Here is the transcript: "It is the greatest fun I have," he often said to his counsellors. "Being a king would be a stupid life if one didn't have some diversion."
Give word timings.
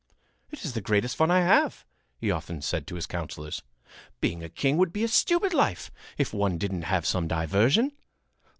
"It 0.49 0.65
is 0.65 0.73
the 0.73 0.81
greatest 0.81 1.15
fun 1.15 1.29
I 1.29 1.41
have," 1.41 1.85
he 2.17 2.31
often 2.31 2.63
said 2.63 2.87
to 2.87 2.95
his 2.95 3.05
counsellors. 3.05 3.61
"Being 4.19 4.41
a 4.41 4.49
king 4.49 4.77
would 4.77 4.91
be 4.91 5.03
a 5.03 5.07
stupid 5.07 5.53
life 5.53 5.91
if 6.17 6.33
one 6.33 6.57
didn't 6.57 6.85
have 6.89 7.05
some 7.05 7.27
diversion." 7.27 7.91